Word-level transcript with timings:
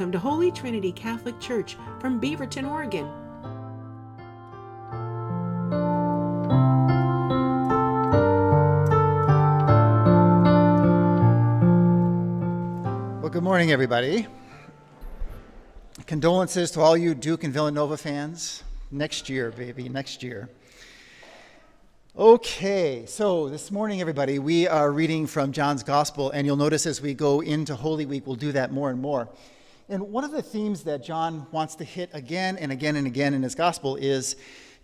welcome 0.00 0.12
to 0.12 0.18
Holy 0.18 0.50
Trinity 0.50 0.92
Catholic 0.92 1.38
Church 1.40 1.76
from 1.98 2.18
Beaverton, 2.18 2.66
Oregon. 2.66 3.04
Well, 13.20 13.28
good 13.28 13.42
morning, 13.42 13.72
everybody. 13.72 14.26
Condolences 16.06 16.70
to 16.70 16.80
all 16.80 16.96
you 16.96 17.14
Duke 17.14 17.44
and 17.44 17.52
Villanova 17.52 17.98
fans. 17.98 18.62
Next 18.90 19.28
year, 19.28 19.50
baby, 19.50 19.90
next 19.90 20.22
year. 20.22 20.48
Okay, 22.16 23.04
so 23.04 23.50
this 23.50 23.70
morning, 23.70 24.00
everybody, 24.00 24.38
we 24.38 24.66
are 24.66 24.90
reading 24.90 25.26
from 25.26 25.52
John's 25.52 25.82
Gospel, 25.82 26.30
and 26.30 26.46
you'll 26.46 26.56
notice 26.56 26.86
as 26.86 27.02
we 27.02 27.12
go 27.12 27.40
into 27.40 27.74
Holy 27.74 28.06
Week, 28.06 28.26
we'll 28.26 28.34
do 28.36 28.52
that 28.52 28.72
more 28.72 28.88
and 28.88 28.98
more. 28.98 29.28
And 29.90 30.12
one 30.12 30.22
of 30.22 30.30
the 30.30 30.40
themes 30.40 30.84
that 30.84 31.02
John 31.02 31.48
wants 31.50 31.74
to 31.74 31.84
hit 31.84 32.10
again 32.12 32.56
and 32.56 32.70
again 32.70 32.94
and 32.94 33.08
again 33.08 33.34
in 33.34 33.42
his 33.42 33.56
Gospel 33.56 33.96
is 33.96 34.36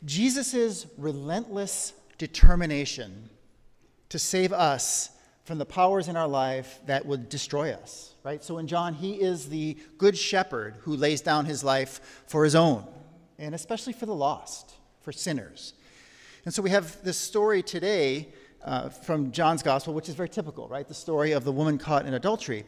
Jesus' 0.04 0.84
relentless 0.98 1.92
determination 2.18 3.30
to 4.08 4.18
save 4.18 4.52
us 4.52 5.10
from 5.44 5.58
the 5.58 5.64
powers 5.64 6.08
in 6.08 6.16
our 6.16 6.26
life 6.26 6.80
that 6.86 7.06
would 7.06 7.28
destroy 7.28 7.70
us, 7.70 8.14
right? 8.24 8.42
So 8.42 8.58
in 8.58 8.66
John, 8.66 8.94
he 8.94 9.12
is 9.12 9.48
the 9.48 9.76
good 9.96 10.18
shepherd 10.18 10.74
who 10.80 10.96
lays 10.96 11.20
down 11.20 11.44
his 11.44 11.62
life 11.62 12.24
for 12.26 12.42
his 12.42 12.56
own, 12.56 12.84
and 13.38 13.54
especially 13.54 13.92
for 13.92 14.06
the 14.06 14.14
lost, 14.14 14.74
for 15.02 15.12
sinners. 15.12 15.74
And 16.44 16.52
so 16.52 16.62
we 16.62 16.70
have 16.70 17.00
this 17.04 17.16
story 17.16 17.62
today 17.62 18.26
uh, 18.64 18.88
from 18.88 19.30
John's 19.30 19.62
gospel, 19.62 19.94
which 19.94 20.08
is 20.08 20.16
very 20.16 20.28
typical, 20.28 20.66
right? 20.66 20.88
The 20.88 20.94
story 20.94 21.30
of 21.30 21.44
the 21.44 21.52
woman 21.52 21.78
caught 21.78 22.06
in 22.06 22.14
adultery. 22.14 22.64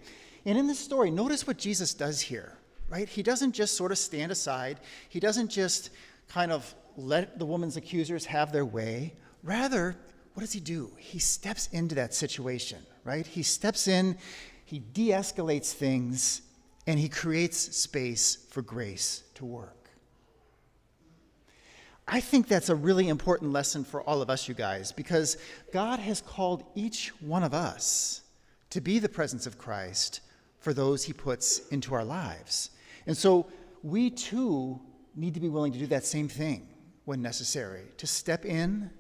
And 0.48 0.56
in 0.56 0.66
this 0.66 0.78
story, 0.78 1.10
notice 1.10 1.46
what 1.46 1.58
Jesus 1.58 1.92
does 1.92 2.22
here, 2.22 2.56
right? 2.88 3.06
He 3.06 3.22
doesn't 3.22 3.52
just 3.52 3.77
sort 3.77 3.92
of 3.92 3.98
stand 3.98 4.32
aside, 4.32 4.80
he 5.10 5.20
doesn't 5.20 5.50
just 5.50 5.90
kind 6.27 6.50
of 6.50 6.74
let 6.96 7.38
the 7.38 7.44
woman's 7.44 7.77
accusers 7.77 8.24
have 8.24 8.50
their 8.50 8.64
way. 8.64 9.12
Rather, 9.42 9.94
what 10.32 10.40
does 10.40 10.55
he 10.55 10.60
do? 10.60 10.90
He 10.96 11.18
steps 11.18 11.68
into 11.72 11.94
that 11.96 12.14
situation, 12.14 12.78
right? 13.05 13.27
He 13.27 13.42
steps 13.42 13.88
in, 13.88 14.16
he 14.64 14.78
de 14.78 15.08
escalates 15.10 15.74
things, 15.74 16.40
and 16.86 16.98
he 16.98 17.10
creates 17.10 17.58
space 17.77 18.38
for 18.48 18.62
grace 18.62 19.24
to 19.34 19.44
work. 19.44 19.90
I 22.06 22.20
think 22.20 22.48
that's 22.48 22.70
a 22.70 22.74
really 22.74 23.10
important 23.10 23.52
lesson 23.52 23.84
for 23.84 24.00
all 24.00 24.22
of 24.22 24.30
us, 24.30 24.48
you 24.48 24.55
guys, 24.55 24.92
because 24.92 25.36
God 25.74 25.98
has 25.98 26.22
called 26.22 26.64
each 26.74 27.12
one 27.20 27.42
of 27.42 27.52
us 27.52 28.22
to 28.70 28.80
be 28.80 28.98
the 28.98 29.10
presence 29.10 29.46
of 29.46 29.58
Christ 29.58 30.22
for 30.61 30.73
those 30.73 31.05
he 31.05 31.12
puts 31.12 31.67
into 31.69 31.95
our 31.95 32.05
lives. 32.05 32.70
And 33.06 33.17
so 33.17 33.47
we 33.83 34.11
too 34.11 34.81
need 35.14 35.34
to 35.34 35.41
be 35.41 35.48
willing 35.48 35.73
to 35.73 35.78
do 35.78 35.87
that 35.87 36.05
same 36.05 36.28
thing 36.28 36.69
when 37.05 37.23
necessary 37.23 37.84
to 37.97 38.06
step 38.06 38.45
in, 38.45 38.91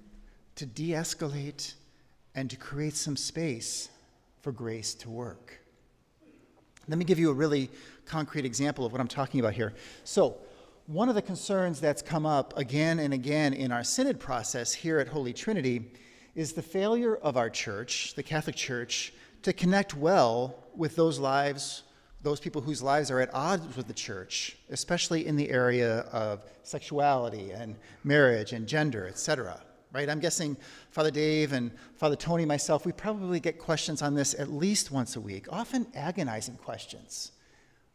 to 0.56 0.66
de 0.66 0.90
escalate, 0.90 1.74
and 2.34 2.48
to 2.50 2.56
create 2.56 2.94
some 2.94 3.16
space 3.16 3.90
for 4.40 4.52
grace 4.52 4.94
to 4.94 5.10
work. 5.10 5.60
Let 6.88 6.98
me 6.98 7.04
give 7.04 7.18
you 7.18 7.30
a 7.30 7.34
really 7.34 7.70
concrete 8.06 8.44
example 8.46 8.86
of 8.86 8.92
what 8.92 9.00
I'm 9.00 9.08
talking 9.08 9.40
about 9.40 9.52
here. 9.52 9.74
So, 10.04 10.38
one 10.86 11.10
of 11.10 11.14
the 11.14 11.22
concerns 11.22 11.80
that's 11.80 12.00
come 12.00 12.24
up 12.24 12.56
again 12.56 12.98
and 12.98 13.12
again 13.12 13.52
in 13.52 13.70
our 13.70 13.84
synod 13.84 14.18
process 14.18 14.72
here 14.72 14.98
at 14.98 15.08
Holy 15.08 15.34
Trinity 15.34 15.92
is 16.34 16.54
the 16.54 16.62
failure 16.62 17.16
of 17.16 17.36
our 17.36 17.50
church, 17.50 18.14
the 18.14 18.22
Catholic 18.22 18.56
Church, 18.56 19.12
to 19.42 19.52
connect 19.52 19.94
well 19.94 20.64
with 20.78 20.96
those 20.96 21.18
lives, 21.18 21.82
those 22.22 22.40
people 22.40 22.62
whose 22.62 22.82
lives 22.82 23.10
are 23.10 23.20
at 23.20 23.34
odds 23.34 23.76
with 23.76 23.86
the 23.86 23.92
church, 23.92 24.56
especially 24.70 25.26
in 25.26 25.36
the 25.36 25.50
area 25.50 26.00
of 26.12 26.44
sexuality 26.62 27.50
and 27.50 27.76
marriage 28.04 28.52
and 28.52 28.66
gender, 28.66 29.06
etc. 29.06 29.60
Right? 29.92 30.08
I'm 30.08 30.20
guessing 30.20 30.56
Father 30.90 31.10
Dave 31.10 31.52
and 31.52 31.70
Father 31.96 32.16
Tony, 32.16 32.44
myself, 32.44 32.86
we 32.86 32.92
probably 32.92 33.40
get 33.40 33.58
questions 33.58 34.02
on 34.02 34.14
this 34.14 34.34
at 34.34 34.50
least 34.50 34.90
once 34.90 35.16
a 35.16 35.20
week, 35.20 35.46
often 35.50 35.86
agonizing 35.94 36.56
questions, 36.56 37.32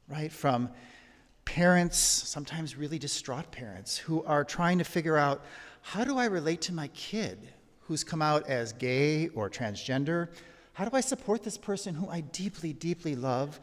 right? 0.09 0.31
From 0.31 0.69
parents, 1.45 1.97
sometimes 1.97 2.75
really 2.75 2.99
distraught 2.99 3.51
parents, 3.51 3.97
who 3.97 4.23
are 4.25 4.43
trying 4.43 4.77
to 4.79 4.83
figure 4.83 5.17
out 5.17 5.43
how 5.81 6.03
do 6.03 6.17
I 6.17 6.25
relate 6.25 6.61
to 6.61 6.73
my 6.73 6.87
kid 6.89 7.49
who's 7.81 8.03
come 8.03 8.21
out 8.21 8.47
as 8.49 8.73
gay 8.73 9.27
or 9.29 9.49
transgender? 9.49 10.29
How 10.73 10.85
do 10.85 10.97
I 10.97 11.01
support 11.01 11.43
this 11.43 11.57
person 11.57 11.93
who 11.93 12.09
I 12.09 12.21
deeply, 12.21 12.73
deeply 12.73 13.15
love 13.15 13.59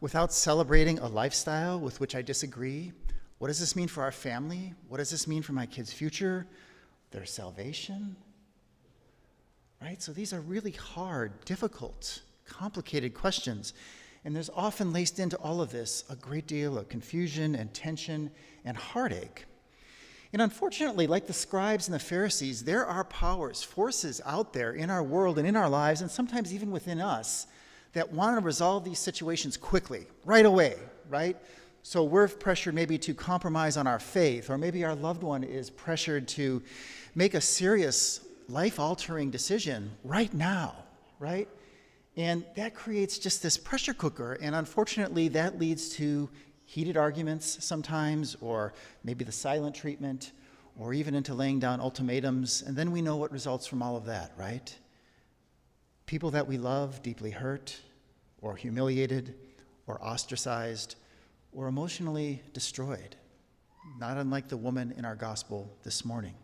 without 0.00 0.32
celebrating 0.32 0.98
a 0.98 1.08
lifestyle 1.08 1.78
with 1.78 2.00
which 2.00 2.14
I 2.14 2.22
disagree? 2.22 2.92
What 3.38 3.48
does 3.48 3.60
this 3.60 3.76
mean 3.76 3.88
for 3.88 4.02
our 4.02 4.12
family? 4.12 4.72
What 4.88 4.96
does 4.96 5.10
this 5.10 5.28
mean 5.28 5.42
for 5.42 5.52
my 5.52 5.66
kid's 5.66 5.92
future, 5.92 6.46
their 7.10 7.26
salvation? 7.26 8.16
Right? 9.82 10.02
So 10.02 10.12
these 10.12 10.32
are 10.32 10.40
really 10.40 10.70
hard, 10.70 11.44
difficult, 11.44 12.22
complicated 12.46 13.12
questions. 13.12 13.74
And 14.24 14.34
there's 14.34 14.48
often 14.48 14.90
laced 14.90 15.18
into 15.18 15.36
all 15.36 15.60
of 15.60 15.70
this 15.70 16.04
a 16.08 16.16
great 16.16 16.46
deal 16.46 16.78
of 16.78 16.88
confusion 16.88 17.54
and 17.54 17.74
tension 17.74 18.30
and 18.64 18.74
heartache. 18.74 19.44
And 20.34 20.42
unfortunately, 20.42 21.06
like 21.06 21.28
the 21.28 21.32
scribes 21.32 21.86
and 21.86 21.94
the 21.94 22.00
Pharisees, 22.00 22.64
there 22.64 22.84
are 22.84 23.04
powers, 23.04 23.62
forces 23.62 24.20
out 24.26 24.52
there 24.52 24.72
in 24.72 24.90
our 24.90 25.00
world 25.00 25.38
and 25.38 25.46
in 25.46 25.54
our 25.54 25.68
lives, 25.68 26.00
and 26.00 26.10
sometimes 26.10 26.52
even 26.52 26.72
within 26.72 27.00
us, 27.00 27.46
that 27.92 28.12
want 28.12 28.36
to 28.36 28.44
resolve 28.44 28.84
these 28.84 28.98
situations 28.98 29.56
quickly, 29.56 30.08
right 30.24 30.44
away, 30.44 30.74
right? 31.08 31.36
So 31.84 32.02
we're 32.02 32.26
pressured 32.26 32.74
maybe 32.74 32.98
to 32.98 33.14
compromise 33.14 33.76
on 33.76 33.86
our 33.86 34.00
faith, 34.00 34.50
or 34.50 34.58
maybe 34.58 34.82
our 34.82 34.96
loved 34.96 35.22
one 35.22 35.44
is 35.44 35.70
pressured 35.70 36.26
to 36.28 36.60
make 37.14 37.34
a 37.34 37.40
serious, 37.40 38.26
life 38.48 38.80
altering 38.80 39.30
decision 39.30 39.88
right 40.02 40.34
now, 40.34 40.74
right? 41.20 41.48
And 42.16 42.44
that 42.56 42.74
creates 42.74 43.18
just 43.18 43.40
this 43.40 43.56
pressure 43.56 43.94
cooker. 43.94 44.32
And 44.42 44.56
unfortunately, 44.56 45.28
that 45.28 45.60
leads 45.60 45.90
to 45.90 46.28
heated 46.74 46.96
arguments 46.96 47.64
sometimes, 47.64 48.36
or 48.40 48.74
maybe 49.04 49.24
the 49.24 49.30
silent 49.30 49.76
treatment, 49.76 50.32
or 50.76 50.92
even 50.92 51.14
into 51.14 51.32
laying 51.32 51.60
down 51.60 51.80
ultimatums. 51.80 52.64
And 52.66 52.76
then 52.76 52.90
we 52.90 53.00
know 53.00 53.14
what 53.14 53.30
results 53.30 53.64
from 53.64 53.80
all 53.80 53.96
of 53.96 54.06
that, 54.06 54.32
right? 54.36 54.76
People 56.06 56.32
that 56.32 56.48
we 56.48 56.58
love 56.58 57.00
deeply 57.00 57.30
hurt, 57.30 57.80
or 58.42 58.56
humiliated, 58.56 59.36
or 59.86 60.02
ostracized, 60.04 60.96
or 61.52 61.68
emotionally 61.68 62.42
destroyed, 62.52 63.14
not 64.00 64.16
unlike 64.16 64.48
the 64.48 64.56
woman 64.56 64.92
in 64.98 65.04
our 65.04 65.14
gospel 65.14 65.72
this 65.84 66.04
morning. 66.04 66.34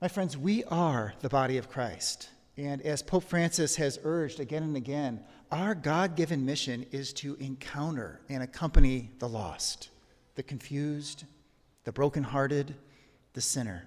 My 0.00 0.08
friends, 0.08 0.34
we 0.34 0.64
are 0.64 1.12
the 1.20 1.28
body 1.28 1.58
of 1.58 1.68
Christ. 1.68 2.30
And 2.58 2.82
as 2.82 3.02
Pope 3.02 3.22
Francis 3.22 3.76
has 3.76 4.00
urged 4.02 4.40
again 4.40 4.64
and 4.64 4.76
again, 4.76 5.20
our 5.52 5.76
God 5.76 6.16
given 6.16 6.44
mission 6.44 6.84
is 6.90 7.12
to 7.14 7.36
encounter 7.36 8.20
and 8.28 8.42
accompany 8.42 9.12
the 9.20 9.28
lost, 9.28 9.90
the 10.34 10.42
confused, 10.42 11.22
the 11.84 11.92
brokenhearted, 11.92 12.74
the 13.32 13.40
sinner. 13.40 13.86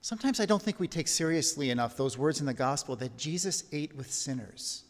Sometimes 0.00 0.40
I 0.40 0.46
don't 0.46 0.62
think 0.62 0.80
we 0.80 0.88
take 0.88 1.06
seriously 1.06 1.68
enough 1.68 1.98
those 1.98 2.16
words 2.16 2.40
in 2.40 2.46
the 2.46 2.54
gospel 2.54 2.96
that 2.96 3.18
Jesus 3.18 3.64
ate 3.72 3.94
with 3.94 4.10
sinners. 4.10 4.84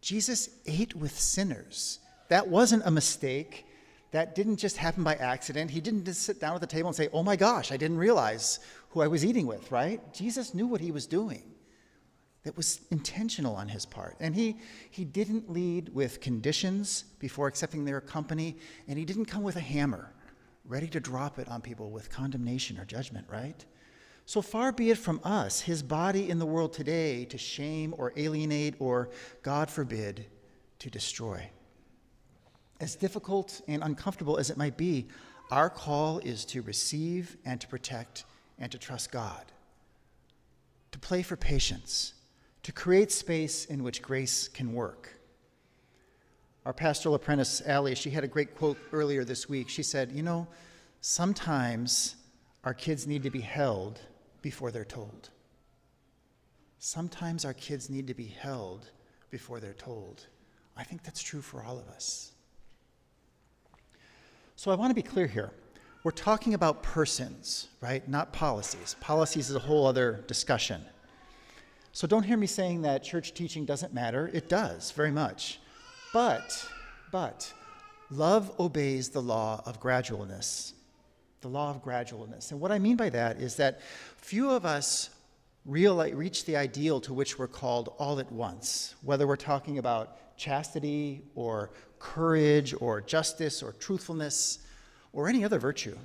Jesus 0.00 0.48
ate 0.66 0.96
with 0.96 1.16
sinners. 1.16 2.00
That 2.28 2.48
wasn't 2.48 2.82
a 2.86 2.90
mistake. 2.90 3.66
That 4.10 4.34
didn't 4.34 4.56
just 4.56 4.78
happen 4.78 5.04
by 5.04 5.14
accident. 5.14 5.70
He 5.70 5.80
didn't 5.80 6.06
just 6.06 6.22
sit 6.22 6.40
down 6.40 6.56
at 6.56 6.60
the 6.60 6.66
table 6.66 6.88
and 6.88 6.96
say, 6.96 7.08
Oh 7.12 7.22
my 7.22 7.36
gosh, 7.36 7.70
I 7.70 7.76
didn't 7.76 7.98
realize 7.98 8.58
who 8.90 9.00
I 9.00 9.06
was 9.06 9.24
eating 9.24 9.46
with, 9.46 9.70
right? 9.70 10.00
Jesus 10.12 10.54
knew 10.54 10.66
what 10.66 10.80
he 10.80 10.90
was 10.90 11.06
doing 11.06 11.51
that 12.44 12.56
was 12.56 12.80
intentional 12.90 13.54
on 13.54 13.68
his 13.68 13.86
part. 13.86 14.16
And 14.18 14.34
he, 14.34 14.56
he 14.90 15.04
didn't 15.04 15.50
lead 15.50 15.88
with 15.94 16.20
conditions 16.20 17.04
before 17.18 17.46
accepting 17.46 17.84
their 17.84 18.00
company, 18.00 18.56
and 18.88 18.98
he 18.98 19.04
didn't 19.04 19.26
come 19.26 19.42
with 19.42 19.56
a 19.56 19.60
hammer, 19.60 20.12
ready 20.64 20.88
to 20.88 21.00
drop 21.00 21.38
it 21.38 21.48
on 21.48 21.60
people 21.60 21.90
with 21.90 22.10
condemnation 22.10 22.78
or 22.78 22.84
judgment, 22.84 23.26
right? 23.30 23.64
So 24.26 24.42
far 24.42 24.72
be 24.72 24.90
it 24.90 24.98
from 24.98 25.20
us, 25.22 25.60
his 25.60 25.82
body 25.82 26.30
in 26.30 26.38
the 26.38 26.46
world 26.46 26.72
today, 26.72 27.24
to 27.26 27.38
shame 27.38 27.94
or 27.96 28.12
alienate 28.16 28.74
or, 28.80 29.10
God 29.42 29.70
forbid, 29.70 30.26
to 30.80 30.90
destroy. 30.90 31.48
As 32.80 32.96
difficult 32.96 33.60
and 33.68 33.84
uncomfortable 33.84 34.38
as 34.38 34.50
it 34.50 34.56
might 34.56 34.76
be, 34.76 35.06
our 35.52 35.70
call 35.70 36.18
is 36.20 36.44
to 36.46 36.62
receive 36.62 37.36
and 37.44 37.60
to 37.60 37.68
protect 37.68 38.24
and 38.58 38.72
to 38.72 38.78
trust 38.78 39.12
God, 39.12 39.52
to 40.90 40.98
play 40.98 41.22
for 41.22 41.36
patience 41.36 42.14
to 42.62 42.72
create 42.72 43.10
space 43.10 43.64
in 43.64 43.82
which 43.82 44.02
grace 44.02 44.48
can 44.48 44.72
work. 44.72 45.08
Our 46.64 46.72
pastoral 46.72 47.16
apprentice, 47.16 47.60
Allie, 47.66 47.96
she 47.96 48.10
had 48.10 48.22
a 48.22 48.28
great 48.28 48.56
quote 48.56 48.78
earlier 48.92 49.24
this 49.24 49.48
week. 49.48 49.68
She 49.68 49.82
said, 49.82 50.12
You 50.12 50.22
know, 50.22 50.46
sometimes 51.00 52.14
our 52.64 52.74
kids 52.74 53.06
need 53.06 53.24
to 53.24 53.30
be 53.30 53.40
held 53.40 54.00
before 54.42 54.70
they're 54.70 54.84
told. 54.84 55.30
Sometimes 56.78 57.44
our 57.44 57.54
kids 57.54 57.90
need 57.90 58.06
to 58.06 58.14
be 58.14 58.26
held 58.26 58.90
before 59.30 59.58
they're 59.58 59.72
told. 59.72 60.26
I 60.76 60.84
think 60.84 61.02
that's 61.02 61.22
true 61.22 61.42
for 61.42 61.62
all 61.62 61.78
of 61.78 61.88
us. 61.88 62.32
So 64.56 64.70
I 64.70 64.74
want 64.74 64.90
to 64.90 64.94
be 64.94 65.02
clear 65.02 65.26
here. 65.26 65.50
We're 66.04 66.12
talking 66.12 66.54
about 66.54 66.82
persons, 66.82 67.68
right? 67.80 68.06
Not 68.08 68.32
policies. 68.32 68.96
Policies 69.00 69.50
is 69.50 69.56
a 69.56 69.60
whole 69.60 69.86
other 69.86 70.24
discussion. 70.26 70.84
So 71.92 72.06
don't 72.06 72.22
hear 72.22 72.38
me 72.38 72.46
saying 72.46 72.82
that 72.82 73.02
church 73.02 73.34
teaching 73.34 73.66
doesn't 73.66 73.92
matter. 73.92 74.30
It 74.32 74.48
does, 74.48 74.90
very 74.92 75.10
much. 75.10 75.60
But, 76.12 76.66
but, 77.10 77.52
love 78.10 78.50
obeys 78.58 79.10
the 79.10 79.20
law 79.20 79.62
of 79.66 79.78
gradualness. 79.78 80.72
The 81.42 81.48
law 81.48 81.70
of 81.70 81.82
gradualness. 81.84 82.50
And 82.50 82.60
what 82.60 82.72
I 82.72 82.78
mean 82.78 82.96
by 82.96 83.10
that 83.10 83.40
is 83.40 83.56
that 83.56 83.80
few 84.16 84.50
of 84.50 84.64
us 84.64 85.10
realize, 85.66 86.14
reach 86.14 86.46
the 86.46 86.56
ideal 86.56 87.00
to 87.02 87.12
which 87.12 87.38
we're 87.38 87.46
called 87.46 87.94
all 87.98 88.18
at 88.18 88.32
once, 88.32 88.94
whether 89.02 89.26
we're 89.26 89.36
talking 89.36 89.78
about 89.78 90.36
chastity 90.38 91.22
or 91.34 91.70
courage 91.98 92.74
or 92.80 93.00
justice 93.00 93.62
or 93.62 93.72
truthfulness 93.72 94.58
or 95.12 95.28
any 95.28 95.44
other 95.44 95.58
virtue. 95.58 95.96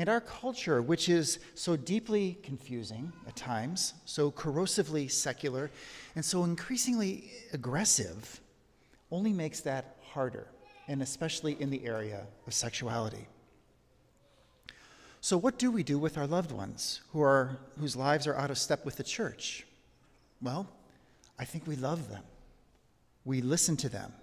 And 0.00 0.08
our 0.08 0.22
culture, 0.22 0.80
which 0.80 1.10
is 1.10 1.40
so 1.54 1.76
deeply 1.76 2.38
confusing 2.42 3.12
at 3.26 3.36
times, 3.36 3.92
so 4.06 4.30
corrosively 4.30 5.10
secular, 5.10 5.70
and 6.16 6.24
so 6.24 6.44
increasingly 6.44 7.30
aggressive, 7.52 8.40
only 9.10 9.30
makes 9.30 9.60
that 9.60 9.98
harder, 10.02 10.46
and 10.88 11.02
especially 11.02 11.60
in 11.60 11.68
the 11.68 11.84
area 11.84 12.26
of 12.46 12.54
sexuality. 12.54 13.26
So, 15.20 15.36
what 15.36 15.58
do 15.58 15.70
we 15.70 15.82
do 15.82 15.98
with 15.98 16.16
our 16.16 16.26
loved 16.26 16.50
ones 16.50 17.02
who 17.12 17.20
are, 17.20 17.58
whose 17.78 17.94
lives 17.94 18.26
are 18.26 18.36
out 18.36 18.50
of 18.50 18.56
step 18.56 18.86
with 18.86 18.96
the 18.96 19.04
church? 19.04 19.66
Well, 20.40 20.66
I 21.38 21.44
think 21.44 21.66
we 21.66 21.76
love 21.76 22.08
them. 22.08 22.22
We 23.26 23.42
listen 23.42 23.76
to 23.76 23.90
them. 23.90 24.14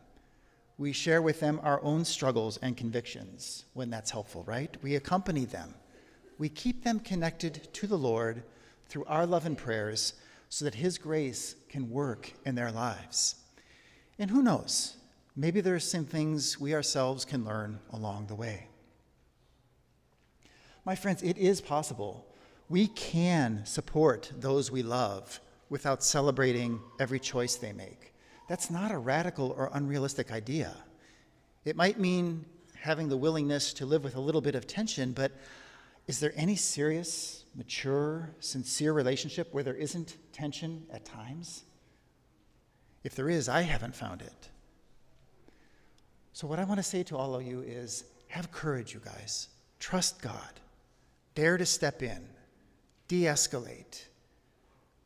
We 0.77 0.91
share 0.91 1.21
with 1.21 1.39
them 1.39 1.59
our 1.63 1.81
own 1.81 2.05
struggles 2.05 2.57
and 2.57 2.77
convictions 2.77 3.65
when 3.73 3.89
that's 3.89 4.11
helpful, 4.11 4.43
right? 4.43 4.75
We 4.83 4.95
accompany 4.95 5.45
them. 5.45 5.73
We 6.37 6.49
keep 6.49 6.83
them 6.83 6.99
connected 6.99 7.73
to 7.73 7.87
the 7.87 7.97
Lord 7.97 8.43
through 8.87 9.05
our 9.05 9.25
love 9.25 9.45
and 9.45 9.57
prayers 9.57 10.13
so 10.49 10.65
that 10.65 10.75
His 10.75 10.97
grace 10.97 11.55
can 11.67 11.89
work 11.89 12.31
in 12.45 12.55
their 12.55 12.71
lives. 12.71 13.35
And 14.19 14.29
who 14.29 14.43
knows, 14.43 14.97
maybe 15.35 15.61
there 15.61 15.75
are 15.75 15.79
some 15.79 16.05
things 16.05 16.59
we 16.59 16.75
ourselves 16.75 17.25
can 17.25 17.43
learn 17.43 17.79
along 17.91 18.27
the 18.27 18.35
way. 18.35 18.67
My 20.85 20.95
friends, 20.95 21.23
it 21.23 21.37
is 21.37 21.59
possible. 21.59 22.25
We 22.69 22.87
can 22.87 23.65
support 23.65 24.31
those 24.39 24.71
we 24.71 24.83
love 24.83 25.39
without 25.69 26.03
celebrating 26.03 26.79
every 26.99 27.19
choice 27.19 27.55
they 27.55 27.73
make. 27.73 28.13
That's 28.47 28.69
not 28.69 28.91
a 28.91 28.97
radical 28.97 29.53
or 29.57 29.69
unrealistic 29.73 30.31
idea. 30.31 30.73
It 31.65 31.75
might 31.75 31.99
mean 31.99 32.45
having 32.79 33.09
the 33.09 33.17
willingness 33.17 33.73
to 33.73 33.85
live 33.85 34.03
with 34.03 34.15
a 34.15 34.19
little 34.19 34.41
bit 34.41 34.55
of 34.55 34.67
tension, 34.67 35.11
but 35.11 35.31
is 36.07 36.19
there 36.19 36.31
any 36.35 36.55
serious, 36.55 37.43
mature, 37.55 38.29
sincere 38.39 38.93
relationship 38.93 39.53
where 39.53 39.63
there 39.63 39.75
isn't 39.75 40.15
tension 40.31 40.85
at 40.91 41.03
times? 41.03 41.63
If 43.03 43.15
there 43.15 43.29
is, 43.29 43.49
I 43.49 43.61
haven't 43.61 43.95
found 43.95 44.21
it. 44.21 44.49
So, 46.31 46.47
what 46.47 46.59
I 46.59 46.63
want 46.63 46.77
to 46.77 46.83
say 46.83 47.03
to 47.03 47.17
all 47.17 47.35
of 47.35 47.43
you 47.43 47.61
is 47.61 48.05
have 48.27 48.51
courage, 48.51 48.93
you 48.93 49.01
guys. 49.03 49.49
Trust 49.79 50.21
God. 50.21 50.59
Dare 51.35 51.57
to 51.57 51.65
step 51.65 52.01
in, 52.01 52.27
de 53.07 53.23
escalate, 53.23 54.05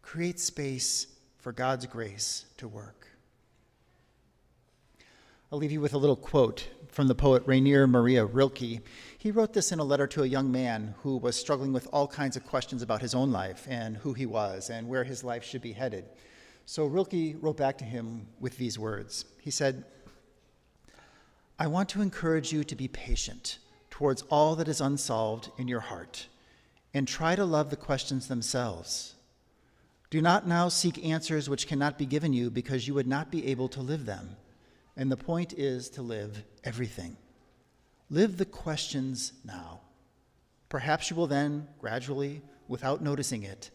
create 0.01 0.39
space 0.39 1.07
for 1.39 1.51
God's 1.51 1.85
grace 1.85 2.45
to 2.57 2.67
work. 2.67 3.10
I'll 5.53 5.59
leave 5.59 5.73
you 5.73 5.81
with 5.81 5.93
a 5.93 5.97
little 5.97 6.15
quote 6.15 6.69
from 6.87 7.09
the 7.09 7.15
poet 7.15 7.43
Rainer 7.45 7.85
Maria 7.85 8.23
Rilke. 8.23 8.79
He 9.17 9.31
wrote 9.31 9.51
this 9.51 9.73
in 9.73 9.79
a 9.79 9.83
letter 9.83 10.07
to 10.07 10.23
a 10.23 10.27
young 10.27 10.49
man 10.49 10.95
who 10.99 11.17
was 11.17 11.35
struggling 11.35 11.73
with 11.73 11.89
all 11.91 12.07
kinds 12.07 12.37
of 12.37 12.45
questions 12.45 12.81
about 12.81 13.01
his 13.01 13.13
own 13.13 13.33
life 13.33 13.67
and 13.69 13.97
who 13.97 14.13
he 14.13 14.25
was 14.25 14.69
and 14.69 14.87
where 14.87 15.03
his 15.03 15.25
life 15.25 15.43
should 15.43 15.61
be 15.61 15.73
headed. 15.73 16.05
So 16.65 16.85
Rilke 16.85 17.35
wrote 17.41 17.57
back 17.57 17.77
to 17.79 17.83
him 17.83 18.27
with 18.39 18.57
these 18.57 18.79
words. 18.79 19.25
He 19.41 19.51
said, 19.51 19.83
I 21.59 21.67
want 21.67 21.89
to 21.89 22.01
encourage 22.01 22.53
you 22.53 22.63
to 22.63 22.75
be 22.77 22.87
patient 22.87 23.57
towards 23.89 24.21
all 24.29 24.55
that 24.55 24.69
is 24.69 24.79
unsolved 24.79 25.51
in 25.57 25.67
your 25.67 25.81
heart 25.81 26.27
and 26.93 27.05
try 27.05 27.35
to 27.35 27.43
love 27.43 27.71
the 27.71 27.75
questions 27.75 28.29
themselves. 28.29 29.15
Do 30.09 30.21
not 30.21 30.47
now 30.47 30.69
seek 30.69 31.03
answers 31.03 31.49
which 31.49 31.67
cannot 31.67 31.97
be 31.97 32.05
given 32.05 32.31
you 32.31 32.49
because 32.49 32.87
you 32.87 32.93
would 32.93 33.05
not 33.05 33.29
be 33.29 33.47
able 33.47 33.67
to 33.67 33.81
live 33.81 34.05
them. 34.05 34.37
And 35.01 35.11
the 35.11 35.17
point 35.17 35.53
is 35.53 35.89
to 35.89 36.03
live 36.03 36.43
everything. 36.63 37.17
Live 38.11 38.37
the 38.37 38.45
questions 38.45 39.33
now. 39.43 39.81
Perhaps 40.69 41.09
you 41.09 41.15
will 41.15 41.25
then, 41.25 41.67
gradually, 41.79 42.43
without 42.67 43.01
noticing 43.01 43.41
it, 43.41 43.71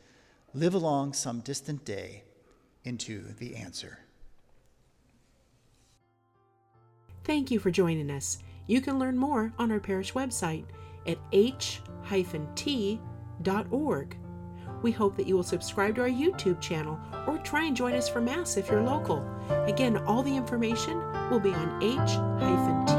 live 0.55 0.75
along 0.75 1.15
some 1.15 1.41
distant 1.41 1.85
day 1.85 2.23
into 2.85 3.25
the 3.41 3.57
answer. 3.57 3.99
Thank 7.25 7.51
you 7.51 7.59
for 7.59 7.73
joining 7.73 8.09
us. 8.13 8.39
You 8.69 8.81
can 8.81 9.01
learn 9.01 9.19
more 9.19 9.53
on 9.59 9.73
our 9.73 9.81
parish 9.81 10.13
website 10.13 10.67
at 11.09 11.19
h-t.org. 11.33 11.81
We 14.83 14.93
hope 14.93 15.17
that 15.17 15.27
you 15.27 15.37
will 15.37 15.43
subscribe 15.43 15.97
to 15.97 16.03
our 16.03 16.09
YouTube 16.09 16.61
channel 16.61 16.99
or 17.27 17.39
try 17.39 17.65
and 17.65 17.77
join 17.77 17.95
us 17.95 18.09
for 18.09 18.21
Mass 18.21 18.57
if 18.57 18.71
you're 18.71 18.83
local. 18.83 19.27
Again, 19.67 19.97
all 19.99 20.23
the 20.23 20.37
information 20.37 20.99
will 21.31 21.41
be 21.41 21.53
on 21.53 21.83
h-t.org. 21.83 22.96